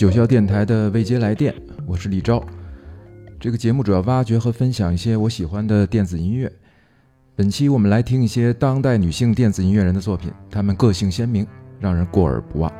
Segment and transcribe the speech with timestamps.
[0.00, 1.54] 九霄电台的未接来电，
[1.84, 2.42] 我是李昭。
[3.38, 6.50] 这个节目主要挖掘和分享一些我喜欢的电子音乐。
[7.36, 11.46] 本期我们来听一些当代女性电子音乐人的作品，她们个性鲜明，
[11.78, 12.79] 让人过耳不忘。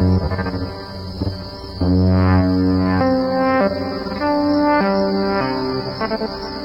[0.00, 0.22] Thank
[6.20, 6.59] you.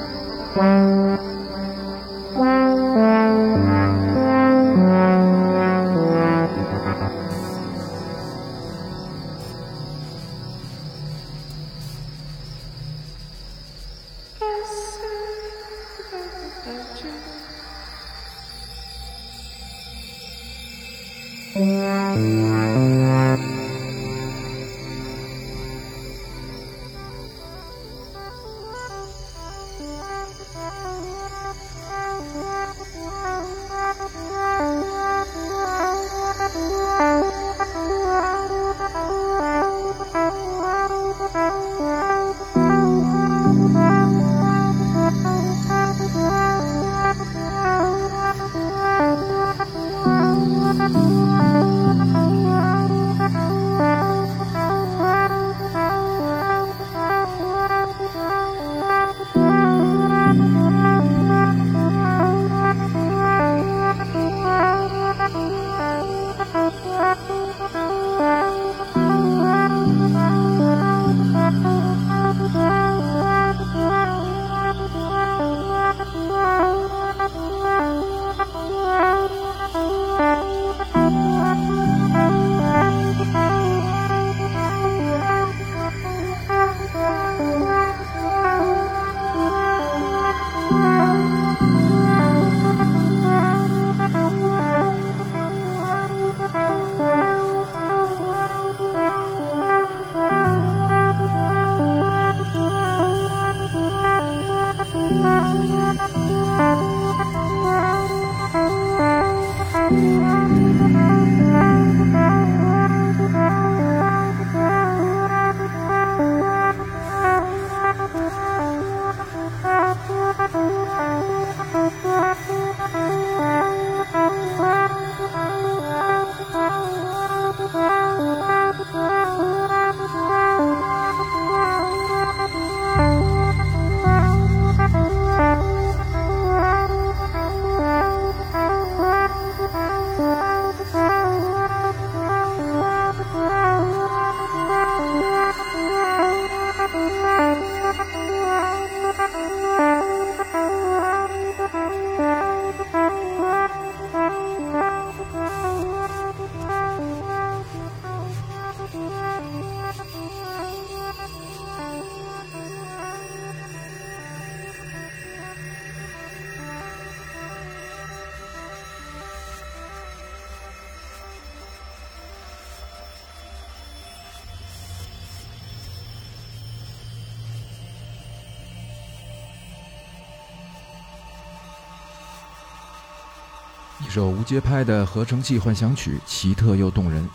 [184.06, 187.28] 一首无节拍的合成器幻想曲，奇特又动人。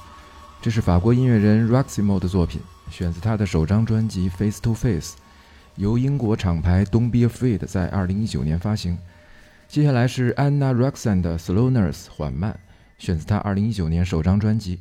[0.63, 5.17] 这是法国音乐人 Roximo 的作品，选自他的首张专辑《Face to Face》，
[5.75, 8.97] 由英国厂牌 Don't Be Afraid 在2019年发行。
[9.67, 12.59] 接下来是 Anna Roxanne 的《Slowness》缓慢，
[12.99, 14.79] 选自她2019年首张专辑。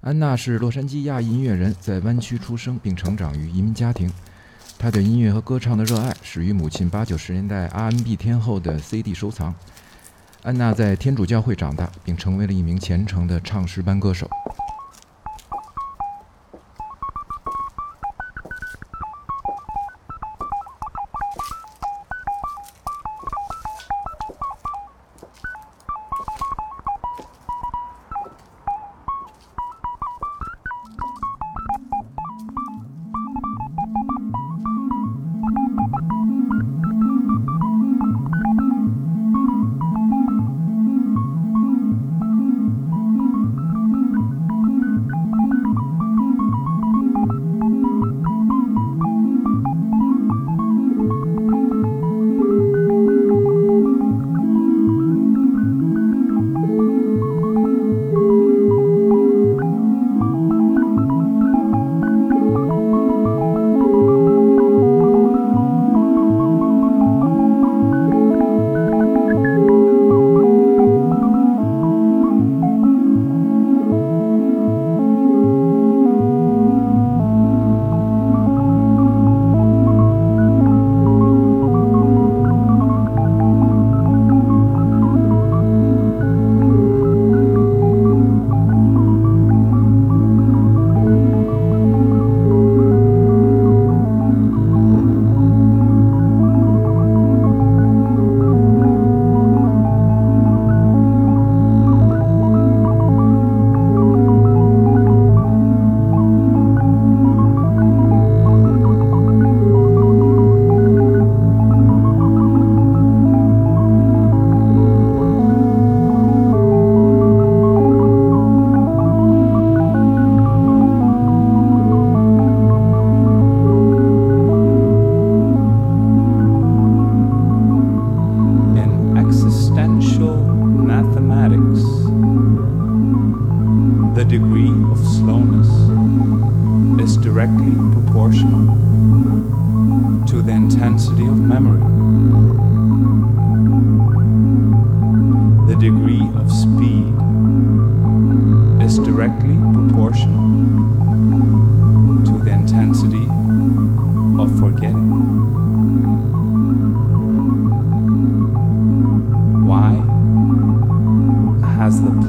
[0.00, 4.10] 安娜是洛杉矶亚裔音乐人，在湾区出生并成长于移民家庭。
[4.78, 9.54] 她对音乐和歌唱的热爱始于母亲八九十年代 R&B 天后的 CD 收藏。
[10.46, 14.30] 安娜在天主教会长大，并成为了一名虔诚的唱诗班歌手。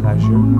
[0.08, 0.57] Pleasure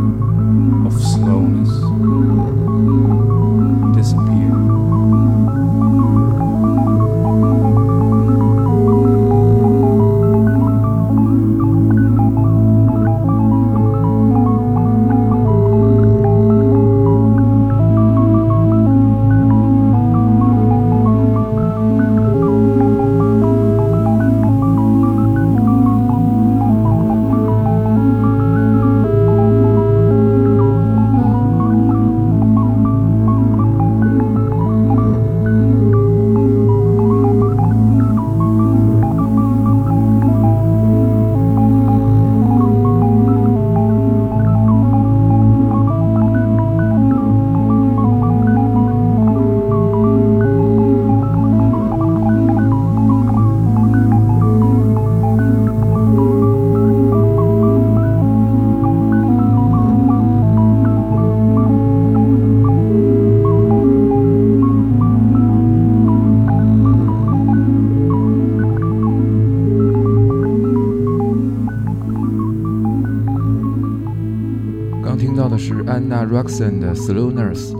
[76.88, 77.78] 的 Slow Nurse。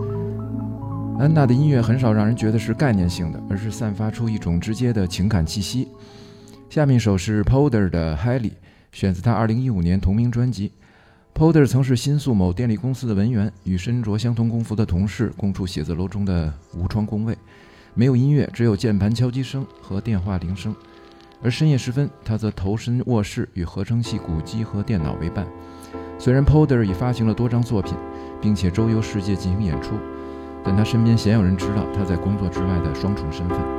[1.18, 5.88] 安娜的音乐很少让人觉得是概念性的，而是散发出一种直接的情感气息。
[6.68, 8.52] 下面一首是 Polder 的 Highly，
[8.92, 10.72] 选自他2015年同名专辑。
[11.34, 17.34] Polder 曾是新宿某电力公司的文员，与身着相同工服的同事共处写字楼中的无窗工位，
[17.94, 20.76] 没有音乐，只有键盘敲击声和电话铃声。
[21.42, 25.46] 而深夜时分，他则投身卧室，与合成器、鼓机和电脑为伴。
[26.18, 27.94] 虽然 Polder 已发行了多张作品，
[28.40, 29.94] 并且周游世界进行演出，
[30.64, 33.77] 但他身边鲜有人知道他在工作之外的双重身份。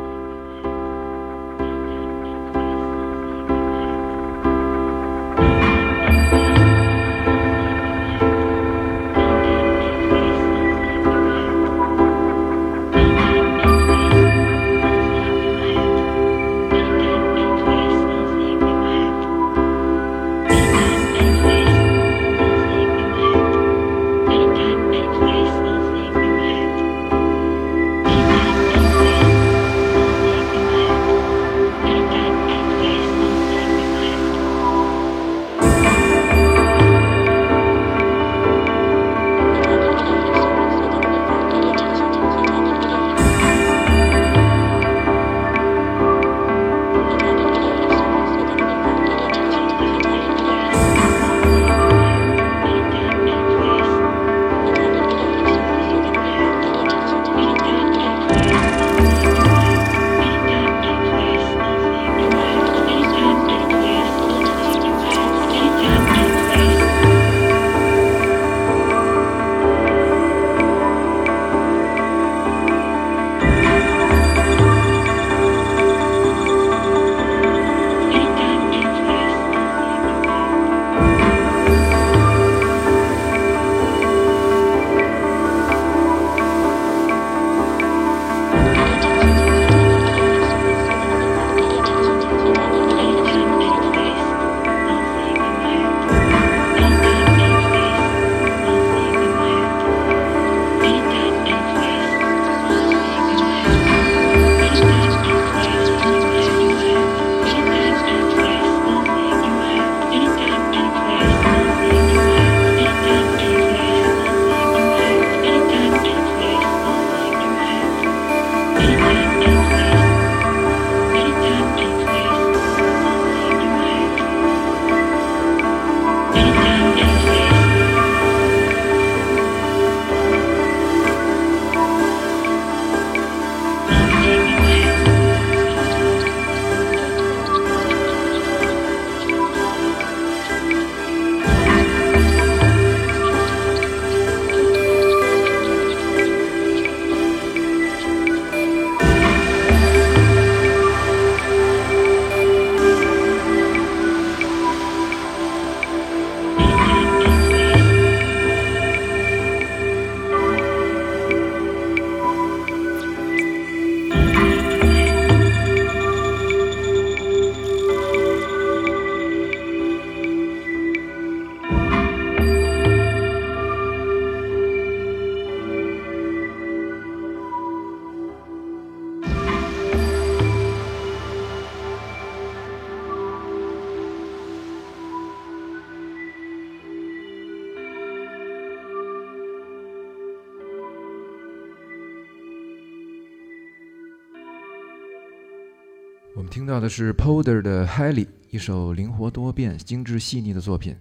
[196.70, 200.96] 到的是 Polder 的《Highly》，一首灵活多变、精致细腻的作品。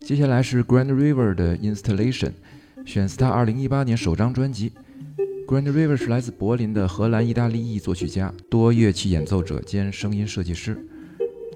[0.00, 2.30] 接下来是 Grand River 的《Installation》，
[2.86, 4.72] 选自他2018年首张专辑。
[5.46, 10.78] Grand River 是来自柏林的荷兰意大利裔作曲家、多乐器演奏者兼声音设计师。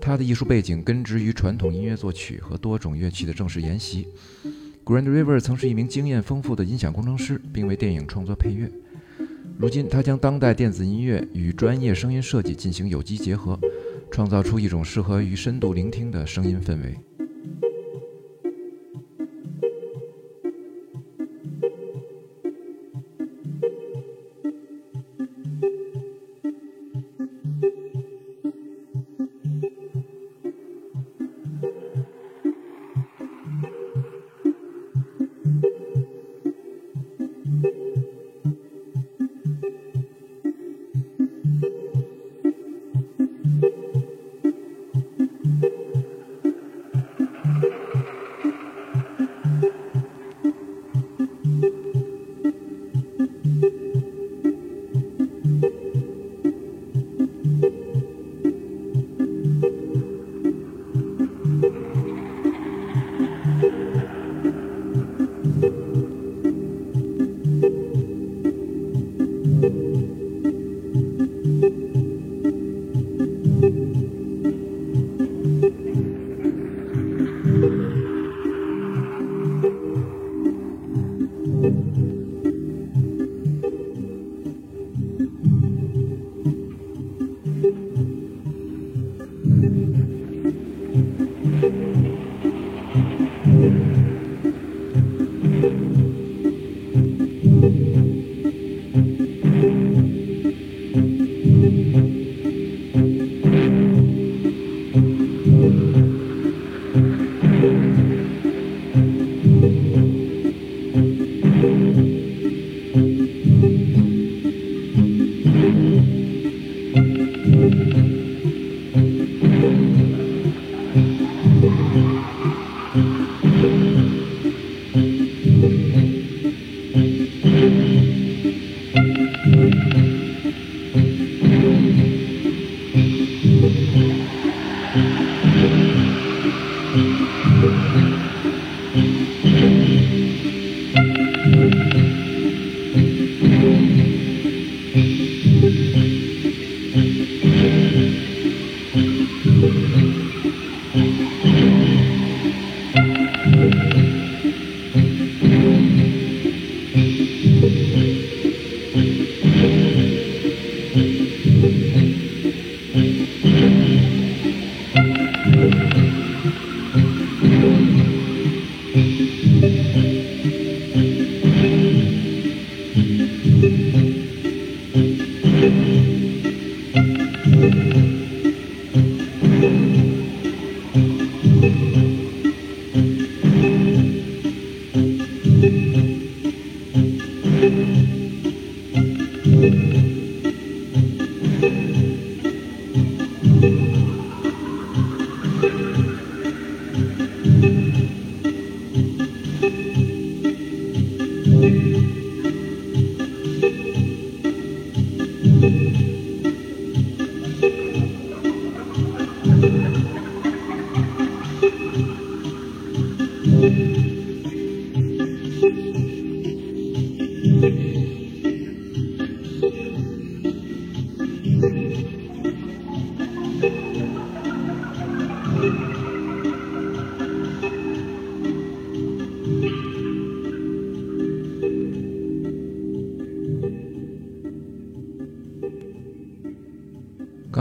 [0.02, 4.06] 他的艺术背景根植于传统音乐作曲和多种乐器的正式研习。
[4.84, 8.70] Grand River 曾是一名经验丰富的音响工程师，并为电影创作配乐。
[9.60, 13.60] 如今，他将当代电子音乐与专业声音设计进行有机结合，
[14.10, 16.96] 创造出一种适合于深度聆听的声音氛围。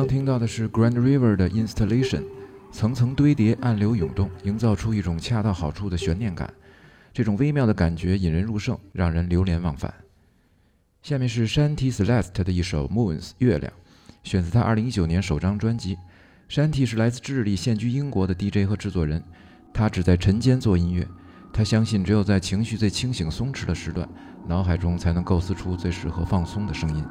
[0.09, 2.23] 听到的是 Grand River 的 Installation，
[2.71, 6.51] 层层堆叠，暗流涌动，营造出一种恰到好处的悬念感。
[7.13, 9.93] 这种微妙的感觉引人入胜，让人流连忘返。
[11.03, 13.71] 下面是 Shanti Celeste 的一首 Moons 月亮，
[14.23, 15.95] 选自他2019年首张专辑。
[16.49, 19.23] Shanti 是来自智利、现居英国的 DJ 和制作人，
[19.71, 21.07] 他只在晨间做音乐。
[21.53, 24.09] 他相信，只有在情绪最清醒、松弛的时段，
[24.47, 27.05] 脑海中才能构思出最适合放松的声音。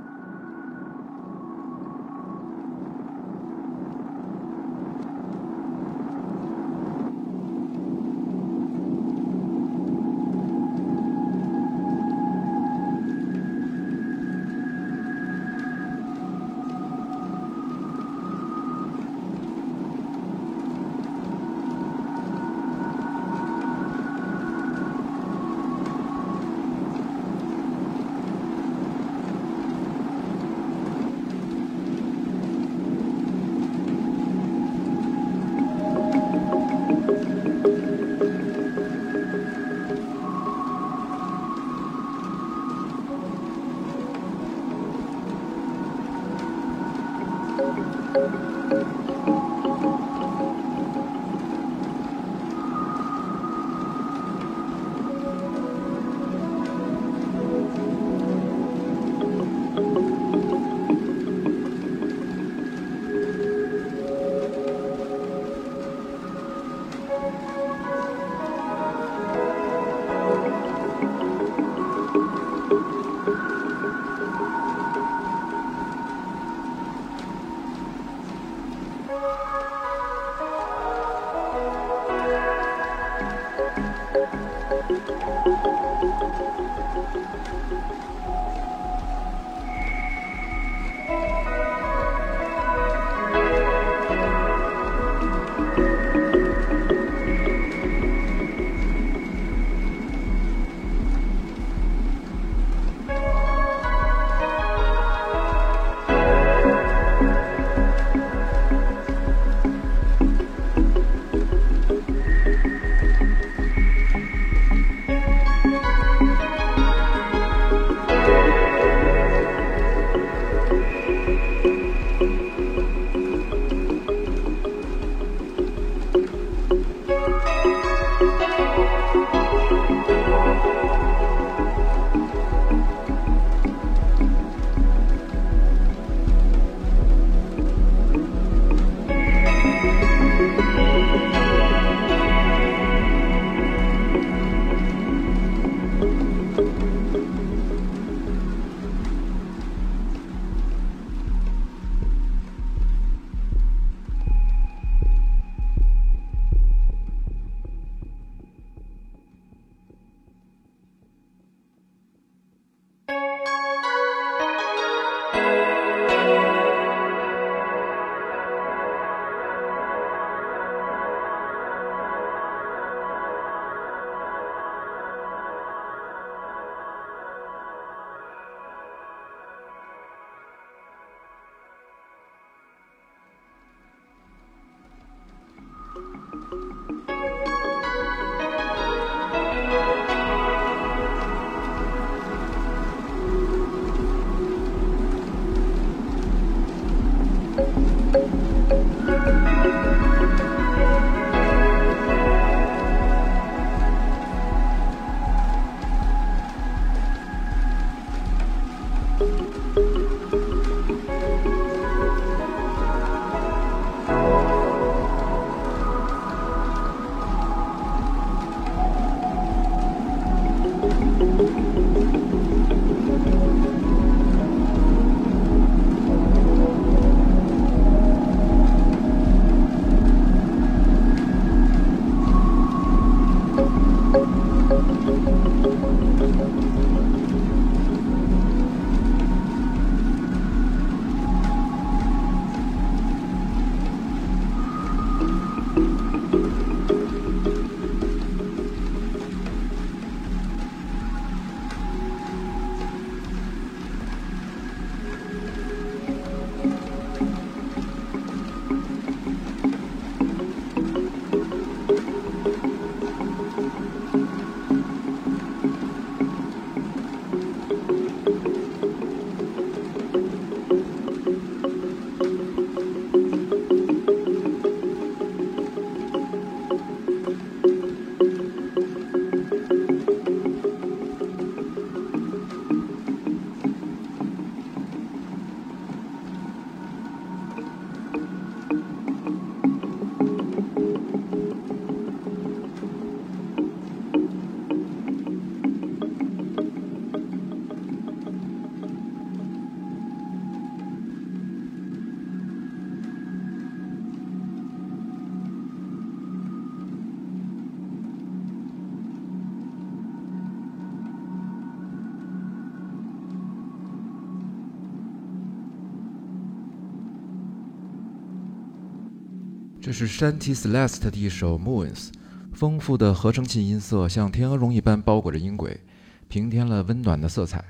[319.99, 322.11] 是 Shanty Celeste 的一首 Moons，
[322.53, 325.81] 丰富的合成器音色像天鹅绒一般包裹着音轨，
[326.29, 327.65] 平添了温暖的色彩。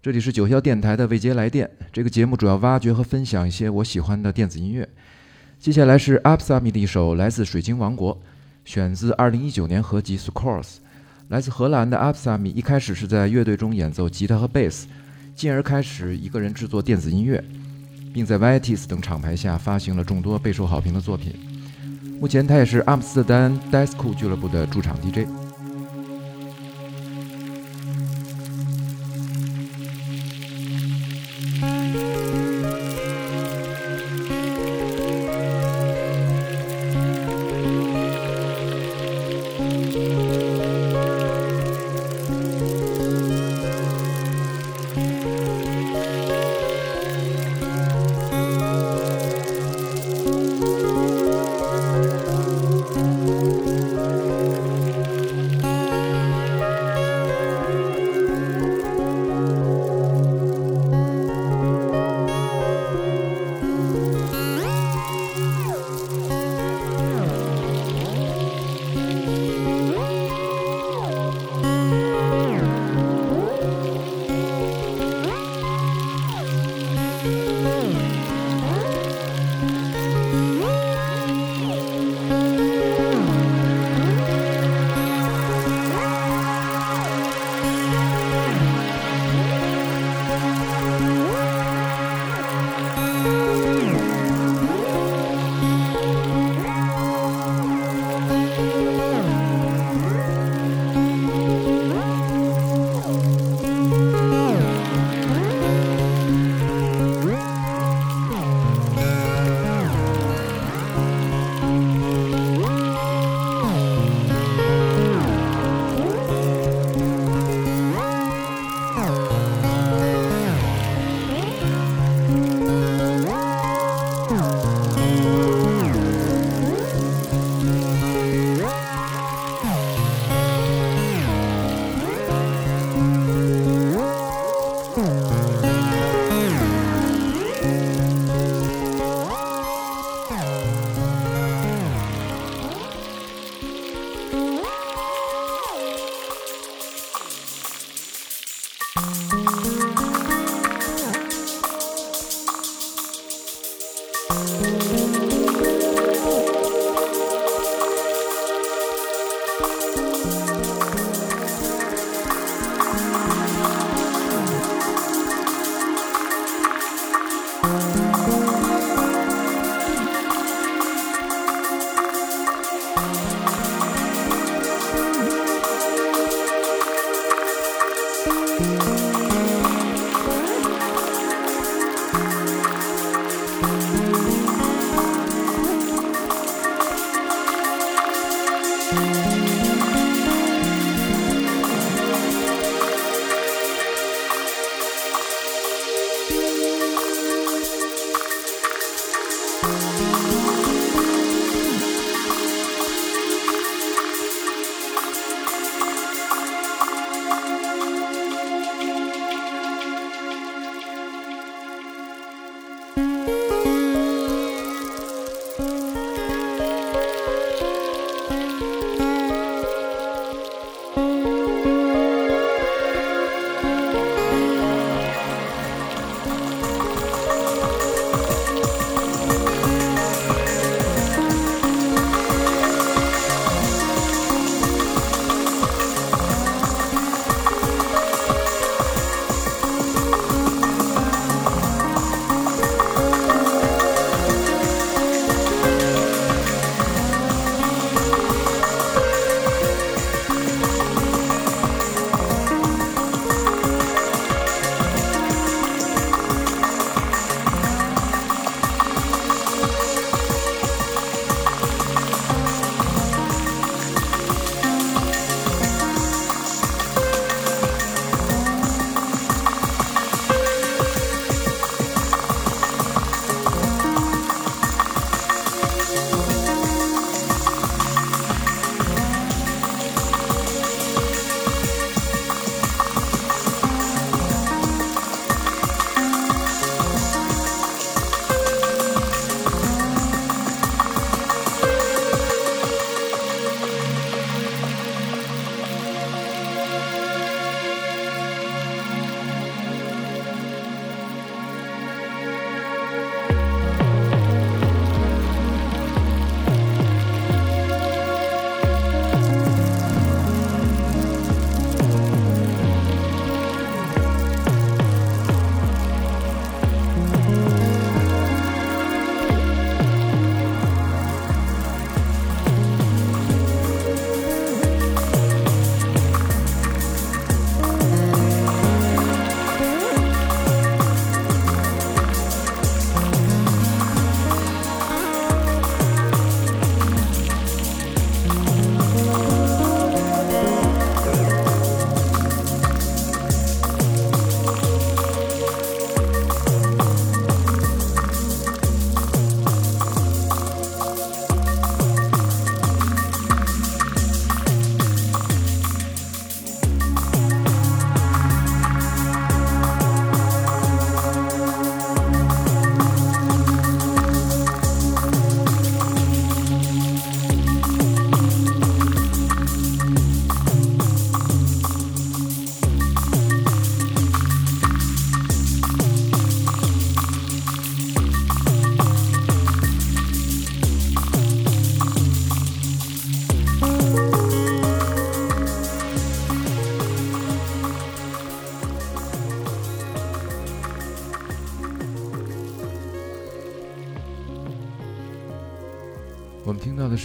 [0.00, 4.88] 这里是九霄电台的未接来电，这个节目主要挖掘和分享一些我喜欢的电子音乐。
[5.58, 8.16] 接下来是 Upsami 的一首来自水晶王国，
[8.64, 10.62] 选自2019年合集《Scores》。
[11.30, 14.86] 来自荷兰的 Upsami 一开始是在乐队中演奏吉他和贝斯，
[15.34, 17.42] 进而开始一个人制作电子音乐。
[18.14, 21.34] 并在 Vitis 等厂牌下发行了众多备受好评的作品。
[22.18, 25.45] 目前，他也是阿姆斯特丹 Disco 俱乐部的驻场 DJ。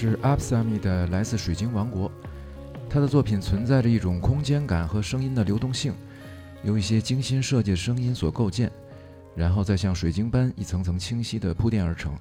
[0.02, 2.10] 是 Absami 的《来自水晶王国》，
[2.90, 5.94] 他的作品存在着一种空间感和声音的流动性，
[6.64, 8.72] 由一些精心设计的声音所构建，
[9.36, 12.16] 然后再像水晶般一层层清晰地铺垫而成。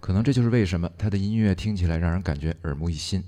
[0.00, 3.24] 可能这就是为什么他的音乐听起来让人感觉耳目一新。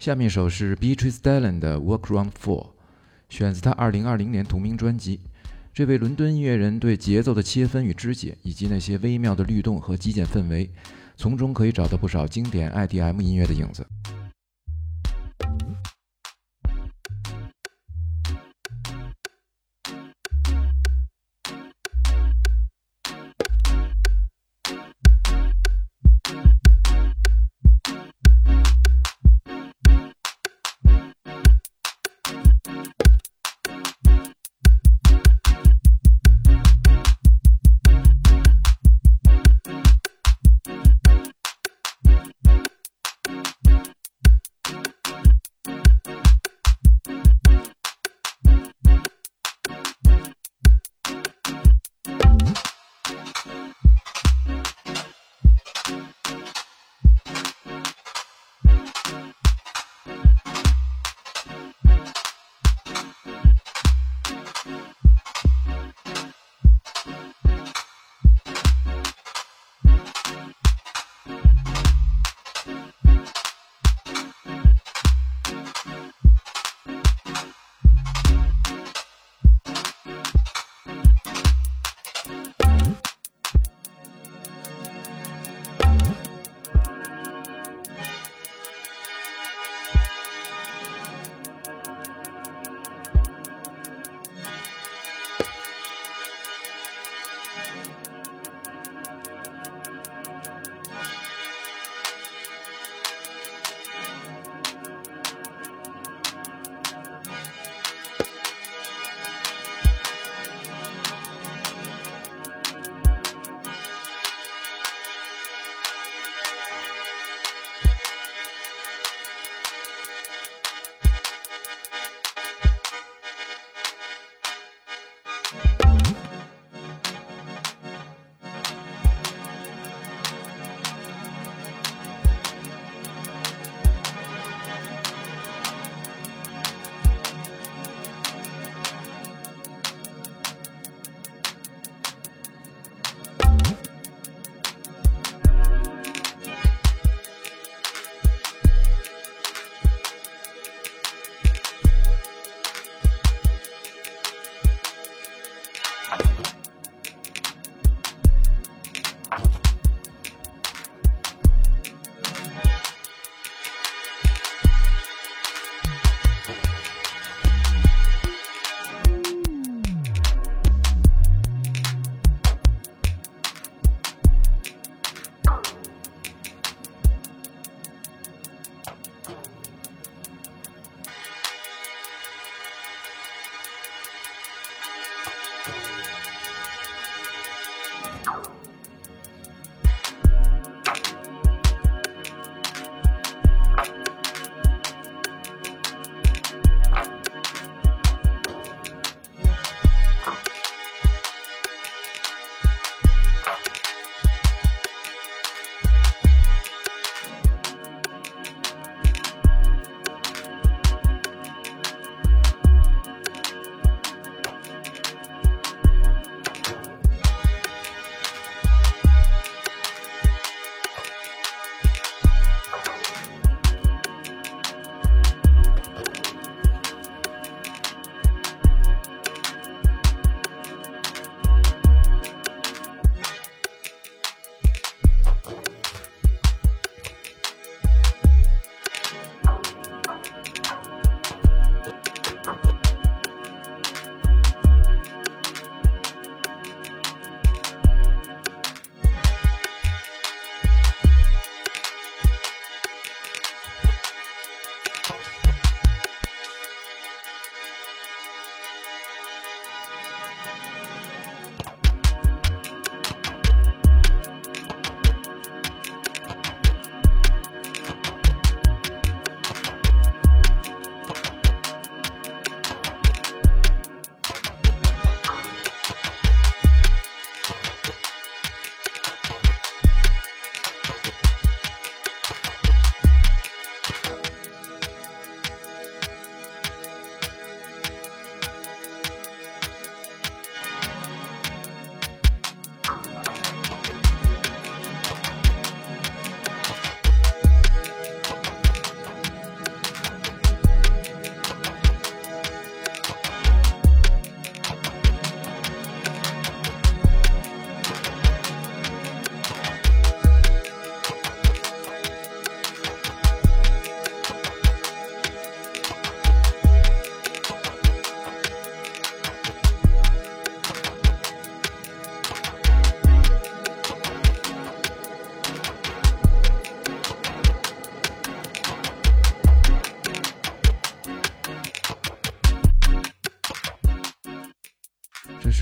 [0.00, 2.62] 下面一首是 Beatrice Dallin 的《Walk Round Four》，
[3.28, 5.20] 选自他2020年同名专辑。
[5.72, 10.68] 这位伦敦音乐人对节奏的切分与肢解，以及那些微妙的律动和极简氛围。
[11.16, 13.86] 从中可以找到不少经典 IDM 音乐的影子。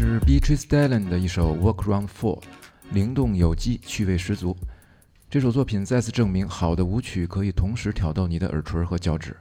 [0.02, 2.40] 是 Beatrice Dallin 的一首《Walk Round Four》，
[2.90, 4.56] 灵动有机，趣味十足。
[5.30, 9.36] 这首作品再次证明，好的舞曲可以同时挑逗你的耳垂和脚趾。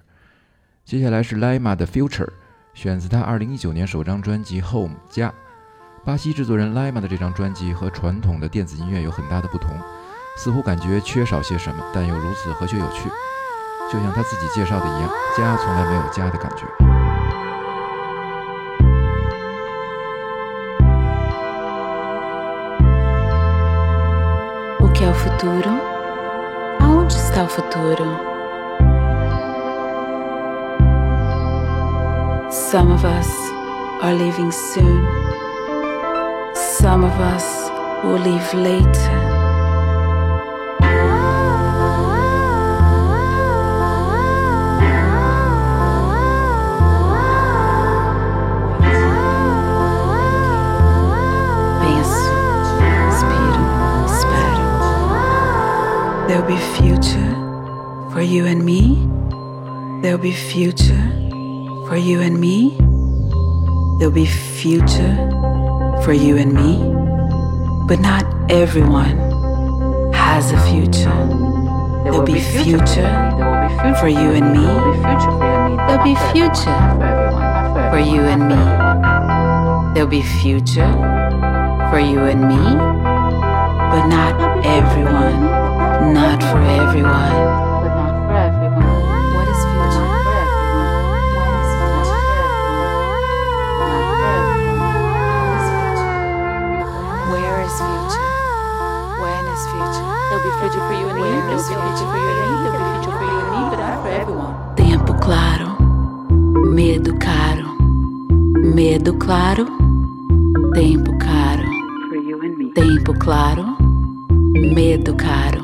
[0.86, 2.28] 接下来是 Lima 的《Future》，
[2.76, 5.30] 选自他2019年首张专辑《Home 家》。
[6.06, 9.76] 巴西制作人 Lima 的这张专辑和传统的电子音乐有很大的不同，
[10.38, 13.10] 似乎感觉缺少些什么，但又如此和谐有趣。
[13.92, 16.91] 就像他自己介绍的一样，家从来没有家的感觉。
[25.22, 25.70] Futuro?
[26.80, 28.06] Aonde está o futuro?
[32.50, 33.30] Some of us
[34.02, 35.06] are leaving soon.
[36.56, 37.70] Some of us
[38.04, 39.21] will leave later.
[56.42, 59.08] There'll be future for you and me.
[60.02, 61.00] There'll be future
[61.88, 62.76] for you and me.
[64.00, 65.16] There'll be future
[66.04, 66.80] for you and me.
[67.88, 69.20] But not everyone
[70.16, 71.14] has a future.
[72.04, 73.14] There'll be future
[74.00, 74.66] for you and me.
[75.86, 76.82] There'll be future
[77.92, 79.94] for you and me.
[79.94, 80.92] There'll be future
[81.92, 82.64] for you and me.
[83.92, 85.61] But not everyone.
[86.02, 87.62] Not for everyone.
[104.76, 105.78] Tempo claro,
[106.74, 107.76] medo caro,
[108.74, 109.66] medo claro,
[110.74, 111.64] tempo caro,
[112.74, 113.66] tempo claro,
[114.74, 115.61] medo caro.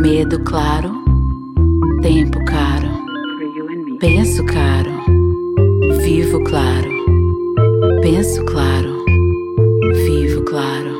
[0.00, 0.92] Medo claro,
[2.02, 2.88] tempo caro.
[3.98, 4.92] Penso caro,
[6.04, 6.88] vivo claro.
[8.00, 9.04] Penso claro,
[10.06, 10.94] vivo claro.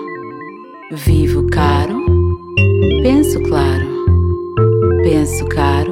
[1.06, 1.94] Vivo caro,
[3.04, 3.86] penso claro.
[5.04, 5.87] Penso caro,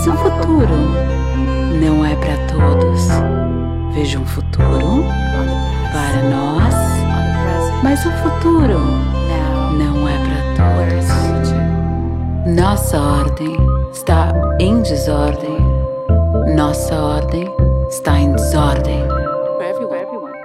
[0.00, 0.76] mas o futuro
[1.78, 3.08] não é pra todos.
[3.92, 5.04] Vejo um futuro
[5.92, 6.74] para nós,
[7.82, 8.80] mas o futuro
[9.76, 11.04] não é pra todos.
[12.56, 13.54] Nossa ordem
[13.92, 15.58] está em desordem.
[16.56, 17.46] Nossa ordem
[17.90, 19.06] está em desordem.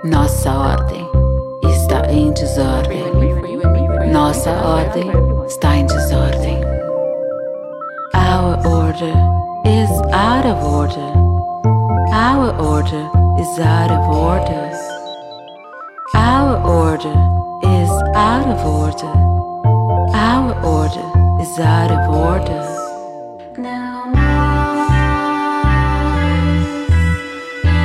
[0.03, 1.07] Nossa ordem
[1.63, 3.05] está em desordem.
[4.11, 5.09] Nossa ordem
[5.47, 6.59] está em desordem.
[8.13, 11.11] Our order is out of order.
[12.13, 13.09] Our order
[13.41, 14.71] is out of order.
[16.13, 17.17] Our order
[17.63, 19.13] is out of order.
[20.13, 21.07] Our order
[21.41, 22.63] is out of order.
[23.57, 24.85] Não mais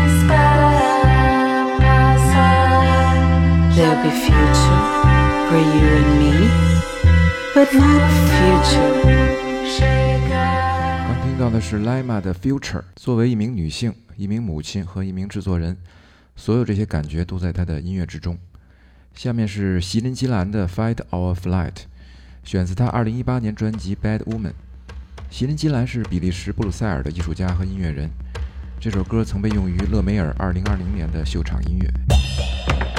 [0.05, 0.85] estará
[1.81, 3.15] passar
[3.75, 4.81] There'll be future
[5.49, 6.35] for you and me,
[7.55, 8.03] but not
[8.37, 9.30] future.
[11.51, 11.53] Chegar.
[11.53, 12.81] 刚听到的是 Lima 的《Future》。
[12.95, 15.77] 作为一名女性、一名母亲和一名制作人，
[16.37, 18.39] 所有这些感觉都在她的音乐之中。
[19.15, 21.73] 下面是席琳·吉兰的《Fight Our Flight》，
[22.45, 24.51] 选自她2018年专辑《Bad Woman》。
[25.29, 28.09] 席琳·吉兰是比利时布鲁塞尔的艺术家和音乐人，
[28.79, 32.90] 这首歌曾被用于勒梅尔2020年的秀场音乐。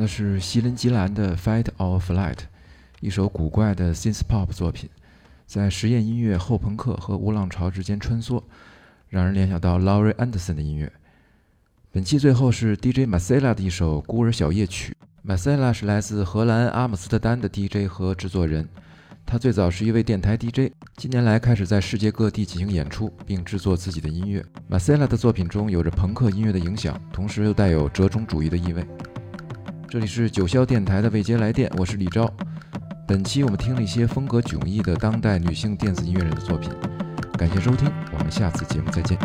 [0.00, 2.34] 的是希伦·吉兰的《Fight or Flight》，
[3.00, 4.88] 一首古怪的 synth pop 作品，
[5.46, 8.42] 在实验音乐、后朋克和无浪潮之间穿梭，
[9.10, 10.90] 让人联想到 Laurie Anderson 的音乐。
[11.92, 14.96] 本期最后是 DJ Marcela 的一首《孤儿小夜曲》。
[15.28, 18.66] Marcela 是来自荷兰阿姆斯特丹的 DJ 和制作人，
[19.26, 24.42] 他最早是一位电台 DJ，近年来开始在世界各地进行演出，并制作自己的音乐。
[24.70, 28.86] Marcela 的作品中有着朋克音乐的影响，同时又带有折中主义的意味。
[29.90, 32.32] 这里是九霄电台的未接来电，我是李昭。
[33.08, 36.70] 本期我们听了一些风格迥异的当代女性电子音乐人的作品，
[37.36, 39.18] 感谢收听，我们下次节目再见。